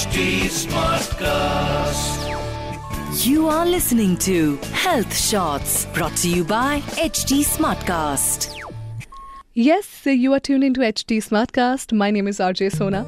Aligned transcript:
HD 0.00 0.48
Smartcast. 0.48 2.20
You 3.26 3.48
are 3.48 3.66
listening 3.66 4.16
to 4.18 4.56
Health 4.72 5.14
Shots 5.14 5.84
brought 5.92 6.16
to 6.16 6.28
you 6.30 6.42
by 6.42 6.80
HD 6.96 7.44
Smartcast. 7.44 8.56
Yes, 9.52 10.06
you 10.06 10.32
are 10.32 10.40
tuned 10.40 10.64
into 10.64 10.80
HD 10.80 11.18
Smartcast. 11.18 11.92
My 11.92 12.10
name 12.10 12.28
is 12.28 12.38
RJ 12.38 12.72
Sona. 12.72 13.04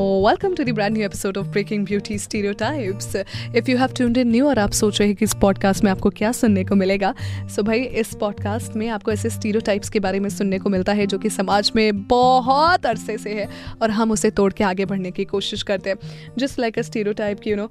Oh, 0.00 0.36
to 0.40 0.48
to 0.48 0.64
the 0.64 0.90
new 0.90 1.04
episode 1.04 1.36
of 1.36 1.46
breaking 1.46 1.84
beauty 1.84 2.18
Stereotypes. 2.18 3.06
If 3.54 3.68
you 3.68 3.76
have 3.78 3.94
tuned 3.94 4.16
in 4.16 4.30
new 4.32 4.44
और 4.46 4.58
आप 4.58 4.70
सोच 4.70 5.00
रहे 5.00 5.08
हैं 5.08 5.16
कि 5.16 5.24
इस 5.24 5.34
podcast 5.34 5.84
में 5.84 5.90
आपको 5.90 6.10
क्या 6.10 6.32
सुनने 6.32 6.64
को 6.64 6.74
मिलेगा 6.74 7.14
सो 7.38 7.62
so 7.62 7.66
भाई 7.66 7.80
इस 7.80 8.14
पॉडकास्ट 8.14 8.76
में 8.76 8.88
आपको 8.88 9.12
ऐसे 9.12 9.30
स्टीरियोटाइप्स 9.30 9.88
के 9.88 10.00
बारे 10.00 10.20
में 10.20 10.28
सुनने 10.28 10.58
को 10.58 10.70
मिलता 10.70 10.92
है 10.92 11.06
जो 11.06 11.18
कि 11.18 11.30
समाज 11.30 11.72
में 11.76 12.06
बहुत 12.06 12.86
अरसे 12.86 13.18
से 13.18 13.30
है 13.30 13.48
और 13.82 13.90
हम 13.90 14.10
उसे 14.10 14.30
तोड़ 14.30 14.52
के 14.52 14.64
आगे 14.64 14.84
बढ़ने 14.84 15.10
की 15.10 15.24
कोशिश 15.24 15.62
करते 15.62 15.90
हैं 15.90 15.96
जस्ट 16.38 16.58
लाइक 16.58 16.78
अ 16.78 16.82
स्टीरियोटाइप 16.82 17.40
की 17.40 17.50
यू 17.50 17.56
नो 17.56 17.70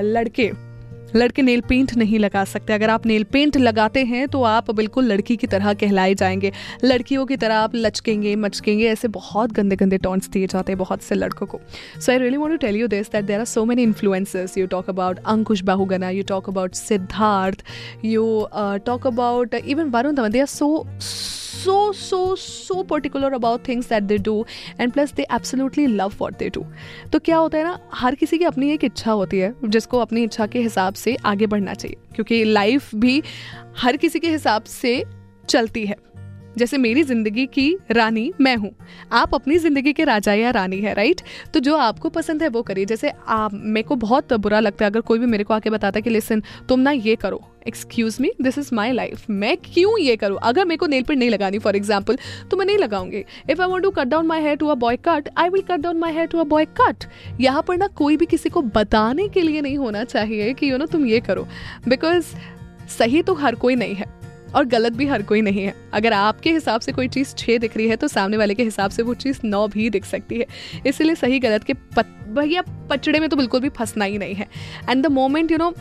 लड़के 0.00 0.69
लड़के 1.16 1.42
नेल 1.42 1.60
पेंट 1.60 1.94
नहीं 1.96 2.18
लगा 2.18 2.44
सकते। 2.44 2.72
अगर 2.72 2.90
आप 2.90 3.06
नेल 3.06 3.24
पेंट 3.32 3.56
लगाते 3.56 4.04
हैं 4.04 4.26
तो 4.28 4.42
आप 4.44 4.70
बिल्कुल 4.70 5.04
लड़की 5.04 5.36
की 5.36 5.46
तरह 5.46 5.72
कहलाए 5.74 6.14
जाएँगे। 6.14 6.52
लड़कियों 6.84 7.24
की 7.26 7.36
तरह 7.36 7.54
आप 7.54 7.74
लचकेंगे, 7.74 8.34
मचकेंगे, 8.36 8.86
ऐसे 8.88 9.08
बहुत 9.10 9.52
गंदे 9.52 9.76
गंदे 9.76 9.98
टॉन्ट्स 9.98 10.28
दिए 10.28 10.46
जाते 10.46 10.72
हैं 10.72 10.78
बहुत 10.78 11.02
से 11.02 11.14
लड़कों 11.14 11.46
को। 11.46 11.60
So 12.00 12.12
I 12.12 12.18
really 12.18 12.36
want 12.36 12.52
to 12.52 12.66
tell 12.66 12.76
you 12.76 12.86
this 12.88 13.10
that 13.12 13.24
there 13.24 13.38
are 13.38 13.44
so 13.46 13.64
many 13.64 13.82
influencers 13.82 14.56
you 14.58 14.66
talk 14.66 14.88
about 14.90 15.18
Ankush 15.26 15.62
Bahuguna 15.62 16.10
you 16.10 16.22
talk 16.28 16.48
about 16.48 16.74
Siddharth 16.74 17.64
you 18.04 18.46
talk 18.86 19.06
about 19.06 19.54
even 19.54 19.90
Varun 19.90 20.14
Dhawan 20.14 20.30
they 20.30 20.40
are 20.40 20.46
so 20.46 20.86
so 21.60 21.92
so 21.92 22.18
so 22.36 22.82
particular 22.84 23.28
about 23.32 23.64
things 23.64 23.86
that 23.86 24.08
they 24.08 24.18
do 24.18 24.34
and 24.78 24.92
plus 24.92 25.12
they 25.12 25.26
absolutely 25.30 25.86
love 25.88 26.18
what 26.20 26.38
they 26.38 26.50
do 26.50 26.64
तो 27.12 27.18
क्या 27.18 27.36
होता 27.36 27.58
है 27.58 27.64
ना 27.64 27.78
हर 27.94 28.14
किसी 28.14 28.38
की 28.38 28.44
अपनी 28.44 28.70
एक 28.72 28.84
इच्छा 28.84 29.12
होती 29.12 29.38
है 29.38 29.54
जिसको 29.64 29.98
अपनी 29.98 30.22
इच्छा 30.24 30.46
के 30.46 30.60
हिसाब 30.60 30.94
से 30.94 31.16
आगे 31.26 31.46
बढ़ना 31.46 31.74
चाहिए 31.74 31.96
क्योंकि 32.14 32.42
लाइफ 32.44 32.94
भी 32.94 33.22
हर 33.78 33.96
किसी 33.96 34.20
के 34.20 34.30
हिसाब 34.30 34.64
से 34.64 35.02
चलती 35.48 35.86
है 35.86 35.96
जैसे 36.58 36.78
मेरी 36.78 37.02
ज़िंदगी 37.02 37.44
की 37.48 37.76
रानी 37.90 38.32
मैं 38.40 38.54
हूँ। 38.56 38.70
आप 39.12 39.34
अपनी 39.34 39.58
ज़िंदगी 39.58 39.92
के 39.92 40.04
राजा 40.04 40.32
या 40.34 40.50
रानी 40.50 40.78
है 40.78 40.94
राइट 40.94 41.20
तो 41.54 41.60
जो 41.60 41.76
आपको 41.78 42.08
पसंद 42.10 42.42
है 42.42 42.48
वो 42.48 42.62
करिए। 42.62 42.84
जैसे 42.86 43.12
आप 43.28 43.54
मेरे 43.54 43.88
को 43.88 43.96
बहुत 43.98 44.32
बुरा 44.34 44.60
लगता 44.60 44.84
है 44.84 44.90
अगर 44.90 45.00
कोई 45.02 45.18
भी 45.18 45.26
मेरे 45.26 45.44
को 45.44 45.54
आके 45.54 45.70
बताता 45.70 45.98
है 45.98 46.02
कि 46.02 46.10
लिसन 46.10 46.42
तुम 46.68 46.80
ना 46.80 46.90
ये 46.90 47.16
करो। 47.16 47.42
Excuse 47.68 48.16
me 48.20 48.30
this 48.42 48.58
is 48.58 48.74
my 48.74 48.92
life 48.92 49.28
मैं 49.30 49.56
क्यों 49.64 49.98
ये 49.98 50.16
करूँ? 50.16 50.38
अगर 50.42 50.64
मेरे 50.64 50.76
को 50.76 50.86
नेल 50.86 51.02
पेंट 51.02 51.18
नहीं 51.18 51.30
लगानी 51.30 51.58
फॉर 51.58 51.76
एग्ज़ाम्पल 51.76 52.18
तो 52.50 52.56
मैं 52.56 52.66
नहीं 52.66 52.78
लगाऊँगी। 52.78 53.24
If 53.50 53.62
I 53.62 53.68
want 53.68 53.84
to 53.84 53.90
cut 53.90 54.06
down 54.06 54.26
my 54.26 54.42
hair 54.42 54.56
to 54.56 54.68
a 54.68 54.74
boy 54.76 54.96
cut 55.08 55.28
I 55.38 55.48
will 55.48 55.62
cut 55.62 55.80
down 55.80 55.98
my 55.98 56.12
hair 56.12 56.26
to 56.26 56.38
a 56.38 56.44
boy 56.44 56.64
cut 56.80 57.04
यहाँ 57.40 57.62
पर 57.62 57.76
ना 57.76 57.86
कोई 57.96 58.16
भी 58.16 58.26
किसी 58.26 58.48
को 58.48 58.62
बताने 58.64 59.28
के 59.28 59.42
लिए 59.42 59.60
नहीं 59.60 59.78
होना 59.78 60.04
चाहिए 60.04 60.52
कि 60.54 60.66
यू 60.66 60.70
you 60.70 60.78
नो 60.78 60.84
know, 60.84 60.92
तुम 60.92 61.06
ये 61.06 61.20
करो। 61.20 61.46
बिकॉज़ 61.88 62.34
सही 62.90 63.22
तो 63.22 63.34
हर 63.34 63.54
कोई 63.54 63.76
नहीं 63.76 63.94
है। 63.94 64.19
और 64.54 64.64
गलत 64.64 64.92
भी 64.92 65.06
हर 65.06 65.22
कोई 65.22 65.40
नहीं 65.42 65.64
है। 65.64 65.74
अगर 65.92 66.12
आपके 66.12 66.52
हिसाब 66.52 66.80
से 66.80 66.92
कोई 66.92 67.08
चीज़ 67.08 67.34
छः 67.34 67.58
दिख 67.58 67.76
रही 67.76 67.88
है 67.88 67.96
तो 67.96 68.08
सामने 68.08 68.36
वाले 68.36 68.54
के 68.54 68.62
हिसाब 68.62 68.90
से 68.90 69.02
वो 69.02 69.14
चीज़ 69.14 69.40
नौ 69.44 69.68
भी 69.68 69.90
दिख 69.90 70.04
सकती 70.04 70.38
है। 70.38 70.46
इसलिए 70.86 71.14
सही 71.14 71.38
गलत 71.38 71.64
के 71.64 71.72
भैया, 71.72 72.62
पचड़े 72.90 73.20
में 73.20 73.28
तो 73.28 73.36
बिल्कुल 73.36 73.60
भी 73.60 73.68
फंसना 73.68 74.04
ही 74.04 74.18
नहीं 74.18 74.34
है। 74.34 74.48
And 74.90 75.02
the 75.04 75.06
moment 75.06 75.52
you 75.52 75.58
know 75.58 75.74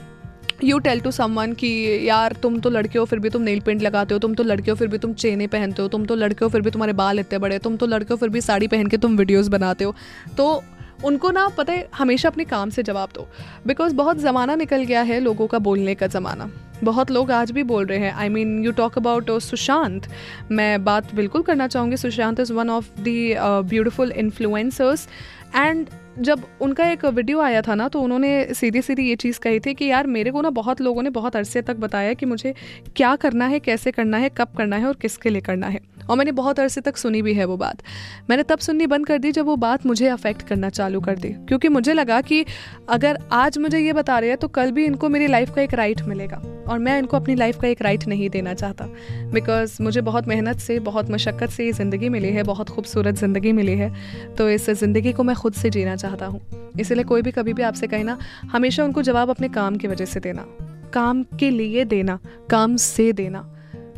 you 0.64 0.80
tell 0.80 1.00
to 1.00 1.12
someone 1.12 1.54
कि, 1.54 2.00
यार, 2.10 2.34
तुम 2.34 2.60
तो 2.60 2.70
लड़के 2.70 3.00
हो, 3.00 3.06
फिर 3.06 3.20
भी 3.20 3.30
तुम 3.30 3.42
नेल 3.42 3.60
पेंट 3.60 3.82
लगाते 3.82 4.14
हो, 4.14 4.20
तुम 4.20 4.34
तो 4.34 4.44
लड़के 4.44 4.72
हो, 4.72 4.78
फिर 4.78 4.88
भी 4.88 4.98
तुम 4.98 5.14
चेने 5.14 5.48
पहनते 5.48 5.82
हो, 5.82 5.88
तुम 5.88 6.06
तो 6.06 6.16
लड़के 6.16 6.46
हो, 6.46 6.50
फिर 6.50 6.62
भी 6.62 6.72
तुम्हारे 6.72 6.94
बाल 6.94 7.20
इतने 7.20 7.40
बड़े, 7.40 7.60
तुम 7.60 7.78
तो 7.78 7.86
लड़के 7.86 8.14
हो, 8.14 8.18
फिर 8.18 8.30
भी 8.30 8.42
साड़ी 8.42 8.68
पहन 8.68 8.88
के 8.88 8.98
तुम 8.98 9.18
वीडियोज़ 9.18 9.50
बनाते 9.50 9.84
हो। 9.84 9.96
तो 10.38 10.64
उनको 11.04 11.32
ना, 11.32 11.48
पता 11.48 11.74
है, 11.74 11.90
हमेशा 11.96 12.30
अपने 12.30 12.44
काम 12.44 12.70
से 12.70 12.84
जवाब 12.84 13.10
दो। 13.16 13.28
बिकॉज़ 13.68 13.96
बहुत 13.96 14.18
ज़माना 14.18 14.56
निकल 14.56 14.84
गया 14.84 15.02
है 15.02 15.20
लोगों 15.20 15.48
का 15.48 15.60
बोलने 15.60 15.96
का 15.96 16.08
ज़माना। 16.08 16.52
बहुत 16.84 17.12
लोग 17.12 17.32
आज 17.32 17.52
भी 17.52 17.64
बोल 17.64 17.86
रहे 17.86 18.00
हैं 18.00 18.14
I 18.14 18.30
mean 18.30 18.64
you 18.64 18.72
talk 18.72 18.98
about 18.98 19.32
Sushant 19.42 20.08
मैं 20.52 20.84
बात 20.84 21.14
बिल्कुल 21.16 21.42
करना 21.42 21.68
चाहूँगी 21.68 21.98
Sushant 21.98 22.40
is 22.40 22.54
one 22.54 22.70
of 22.70 22.90
the 23.02 23.34
beautiful 23.40 24.12
influencers 24.12 25.08
and 25.56 25.90
जब 26.20 26.44
उनका 26.62 26.90
एक 26.92 27.06
वीडियो 27.06 27.40
आया 27.40 27.62
था 27.62 27.76
ना 27.76 27.88
तो 27.88 28.02
उन्होंने 28.02 28.54
सीधी 28.54 28.82
सीधी 28.82 29.08
ये 29.10 29.16
चीज़ 29.16 29.40
कही 29.40 29.60
थी 29.60 29.74
कि, 29.74 29.86
यार, 29.86 30.08
मेरे 30.08 30.32
को 30.32 30.42
ना 30.42 30.50
बहुत 30.50 30.82
लोगों 30.82 31.04
ने 31.04 31.10
बहुत 31.10 31.36
अरसे 31.36 31.62
तक 31.62 31.76
बताया 31.76 32.14
कि 32.14 32.26
मुझे 32.26 32.54
क्या 32.96 33.16
करना 33.16 33.46
है, 33.46 33.60
कैसे 33.60 33.92
करना 33.92 34.18
है, 34.18 34.30
कब 34.30 34.48
करना 34.58 34.76
है 34.76 34.86
और 34.86 34.96
किसके 34.96 35.30
लिए 35.30 35.42
करना 35.42 35.68
है। 35.68 35.80
और 36.10 36.18
मैंने 36.18 36.32
बहुत 36.32 36.60
अरसे 36.60 36.82
तक 36.82 36.98
सुनी 36.98 37.22
भी 37.22 37.34
है 37.34 37.46
वो 37.46 37.58
बात। 37.58 37.82
मैंने 38.30 38.44
तब 38.44 38.60
सुननी 38.60 38.88
बंद 38.88 39.06
कर 39.06 39.18
दी 39.18 39.32
जब 39.32 39.46
वो 39.46 39.56
बात 39.56 39.86
मुझे 39.86 40.08
अफेक्ट 40.08 40.42
करना 40.42 40.70
चालू 40.70 41.02
कर 41.02 41.18
दी। 41.18 41.30
क्योंकि 41.30 41.70
मुझे 41.70 41.94
लगा 41.94 42.22
कि 42.22 42.46
अगर 42.90 43.20
आज 43.32 43.58
मुझे 43.58 43.80
ये 43.80 43.94
बता 43.94 44.20
रहे 44.20 44.30
हैं 44.30 44.38
तो 44.38 44.48
कल 44.48 44.72
भी 44.72 44.86
इनको 44.86 45.10
मेरी 45.10 45.28
लाइफ 45.28 45.54
का 45.56 45.62
एक 45.62 45.74
राइट 45.74 46.02
मिलेगा। 46.02 46.42
और 46.70 46.80
मैं 46.80 46.98
इनको 47.00 47.18
अपनी 47.18 47.36
लाइफ 47.36 47.60
का 47.62 47.68
एक 47.68 47.82
राइट 47.82 48.08
नहीं 48.08 48.30
देना 48.30 48.54
चाहता। 48.54 48.86
बिकॉज़ 49.34 49.82
मुझे 49.84 50.02
बहुत 50.02 50.28
मेहनत 50.28 50.60
से, 50.60 50.80
बहुत 50.80 51.12
मशक्क़त 51.12 51.50
से 51.50 51.66
ये 51.66 51.72
ज़िंदगी 51.72 52.10
मिली 52.10 52.30
है, 52.30 52.44
बहुत 52.44 52.70
खूबसूरत 52.70 53.16
ज़िंदगी 53.16 53.52
मिली 53.52 53.72
है। 53.72 53.94
तो 54.36 54.50
इस 54.50 54.70
ज़िंदगी 54.70 55.14
को 55.14 55.24
मैं 55.24 55.36
खुद 55.40 55.54
से 55.54 55.70
जीना 55.70 55.96
चाहता 55.96 56.26
हूँ। 56.26 56.42
इसलिए 56.80 57.04
कोई 57.04 57.22
भी 57.22 57.32
कभी 57.32 57.54
भी 57.54 57.64
आपसे 57.64 57.88
कहे 57.88 58.04
ना, 58.04 58.18
हमेशा 58.52 58.84
उनको 58.84 59.02
जवाब 59.02 59.30
अपने 59.30 59.50
काम 59.50 59.76
की 59.76 59.88
वजह 59.88 60.06
से 60.06 60.20
देना। 60.20 60.46
काम 60.94 61.24
के 61.40 61.50
लिए 61.50 61.86
देना, 61.86 62.20
काम 62.50 62.76
से 62.76 63.12
देना। 63.14 63.42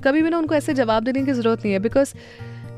कभी 0.03 0.21
भी 0.21 0.29
ना 0.29 0.37
उनको 0.37 0.55
ऐसे 0.55 0.73
जवाब 0.73 1.03
देने 1.03 1.23
की 1.23 1.31
ज़रूरत 1.31 1.59
नहीं 1.59 1.73
है 1.73 1.79
बिकॉज़ 1.79 2.13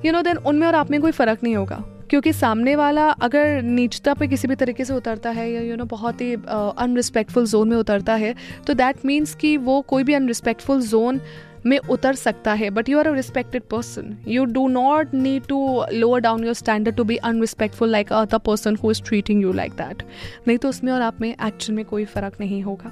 यू 0.06 0.12
नो 0.12 0.22
देन 0.22 0.38
उनमें 0.38 0.68
और 0.68 0.76
आप 0.76 0.92
में 0.92 1.02
कोई 1.02 1.12
फ़र्क 1.12 1.44
नहीं 1.44 1.56
होगा। 1.56 1.84
क्योंकि 2.10 2.32
सामने 2.34 2.76
वाला 2.76 3.08
अगर 3.26 3.62
नीचता 3.62 4.14
पे 4.14 4.28
किसी 4.28 4.48
भी 4.48 4.56
तरीके 4.56 4.86
से 4.86 4.94
उतरता 4.94 5.30
है 5.30 5.50
या 5.52 5.62
यू 5.62 5.76
नो 5.76 5.86
बहुत 5.86 6.22
ही 6.22 6.34
अनरिस्पेक्टफुल 6.34 7.46
जोन 7.46 7.70
में 7.70 7.78
उतरता 7.78 8.16
है 8.16 8.36
तो 8.68 8.74
दैट 8.74 9.06
मीन्स 9.06 9.34
कि 9.36 9.56
वो 9.58 9.82
कोई 9.82 10.04
भी 10.04 10.14
अनरिस्पेक्टफुल 10.14 10.82
जोन 10.82 11.22
में 11.66 11.78
उतर 11.80 12.16
सकता 12.16 12.54
है 12.54 12.70
but 12.70 12.90
you 12.90 13.00
are 13.00 13.08
a 13.08 13.14
respected 13.14 13.64
person 13.72 14.16
you 14.28 14.46
do 14.46 14.68
not 14.68 15.14
need 15.14 15.46
to 15.48 15.60
lower 15.94 16.22
down 16.22 16.44
your 16.46 16.54
standard 16.54 16.96
to 16.96 17.04
be 17.04 17.18
unrespectful 17.24 17.90
like 17.90 18.14
other 18.14 18.38
person 18.46 18.76
who 18.76 18.92
is 18.92 19.04
treating 19.04 19.42
you 19.42 19.54
like 19.54 19.72
that 19.74 20.04
नहीं 20.48 20.58
तो 20.58 20.70
उसमें 20.70 20.92
और 20.92 21.02
आप 21.02 21.22
में 21.22 21.30
एक्चुअल 21.30 21.76
में 21.76 21.86
कोई 21.86 22.06
फ़र्क 22.06 22.40
नहीं 22.40 22.62
होगा. 22.64 22.92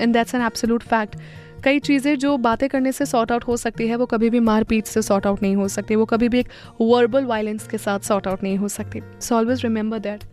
And 0.00 0.12
that's 0.12 0.34
an 0.34 0.42
absolute 0.42 0.82
fact 0.82 1.16
कई 1.64 1.78
चीज़ें 1.78 2.18
जो 2.18 2.36
बातें 2.38 2.68
करने 2.68 2.90
से 2.92 3.04
सॉर्ट 3.06 3.32
आउट 3.32 3.44
हो 3.44 3.56
सकती 3.56 3.86
है, 3.88 3.96
वो 3.96 4.06
कभी 4.06 4.28
भी 4.30 4.40
मारपीट 4.40 4.86
से 4.86 5.02
सॉर्ट 5.02 5.26
आउट 5.26 5.42
नहीं 5.42 5.56
हो 5.56 5.68
सकती. 5.68 5.94
वो 5.96 6.04
कभी 6.04 6.28
भी 6.28 6.38
एक 6.38 6.48
वर्बल 6.80 7.24
वायलेंस 7.24 7.66
के 7.68 7.78
साथ 7.78 8.00
सॉर्ट 8.00 8.26
आउट 8.28 8.42
नहीं 8.42 8.56
हो 8.58 8.68
सकती. 8.68 9.02
So 9.20 9.34
always 9.34 9.62
remember 9.62 9.98
that 9.98 10.24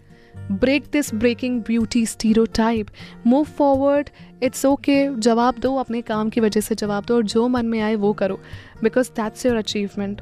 break 0.52 0.84
this 0.92 1.14
breaking 1.14 1.62
beauty 1.62 2.06
stereotype 2.56 2.88
move 3.28 3.44
forward 3.58 4.10
it's 4.44 4.66
okay 4.66 5.08
जवाब 5.20 5.60
दो 5.60 5.76
अपने 5.76 6.02
काम 6.02 6.30
की 6.30 6.42
वजह 6.42 6.62
से, 6.62 6.76
जवाब 6.76 7.06
दो 7.06 7.16
और 7.16 7.24
जो 7.26 7.48
मन 7.48 7.66
में 7.66 7.80
आए 7.82 7.96
वो 7.96 8.14
करो 8.14 8.40
बिकॉज़ 8.84 9.10
दैट्स 9.12 9.46
योर 9.46 9.56
अचीवमेंट 9.56 10.22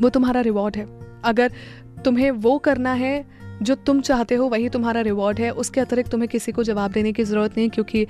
वो 0.00 0.08
तुम्हारा 0.08 0.40
रिवॉर्ड 0.40 0.76
है। 0.76 0.86
अगर 1.24 1.52
तुम्हें 2.04 2.30
वो 2.30 2.58
करना 2.58 2.92
है 2.92 3.42
जो 3.62 3.74
तुम 3.76 4.00
चाहते 4.00 4.34
हो, 4.34 4.46
वही 4.48 4.68
तुम्हारा 4.68 5.00
रिवॉर्ड 5.00 5.38
है। 5.40 5.50
उसके 5.52 5.80
अतिरिक्त 5.80 6.10
तुम्हें 6.10 6.28
किसी 6.28 6.52
को 6.52 6.62
जवाब 6.64 6.92
देने 6.92 7.12
की 7.12 7.24
ज़रूरत 7.24 7.56
नहीं, 7.56 7.68
क्योंकि 7.70 8.06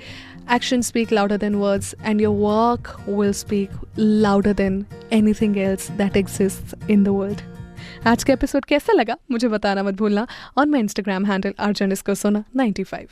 action 0.53 0.81
speak 0.81 1.11
louder 1.13 1.37
than 1.37 1.55
words 1.55 1.95
and 2.05 2.21
your 2.21 2.35
work 2.35 2.95
will 3.09 3.33
speak 3.33 3.69
louder 3.99 4.53
than 4.55 4.85
anything 5.41 5.57
else 5.57 5.91
that 5.91 6.17
exist 6.17 6.89
in 6.89 7.03
the 7.03 7.07
world 7.07 7.52
आज 8.07 8.23
का 8.23 8.33
एपिसोड 8.33 8.65
कैसा 8.65 8.93
लगा 8.93 9.15
मुझे 9.31 9.47
बताना 9.47 9.83
मत 9.83 9.93
भूलना 9.97 10.25
और 10.57 10.65
मैं 10.67 10.79
इंस्टाग्राम 10.79 11.25
हैंडल 11.25 11.53
अर्जन 11.67 11.91
इसको 11.91 12.15
सोना 12.23 12.43
ninety 12.55 12.83
five 12.93 13.07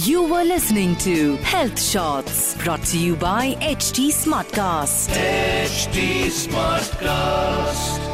You 0.00 0.20
were 0.32 0.42
listening 0.48 0.92
to 1.04 1.14
Health 1.52 1.80
Shots 1.84 2.36
brought 2.60 2.84
to 2.90 3.00
you 3.04 3.16
by 3.24 3.40
HT 3.70 4.04
Smartcast. 4.18 5.18
HD 5.22 6.06
Smartcast. 6.38 8.09